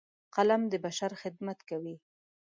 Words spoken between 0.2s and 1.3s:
قلم د بشر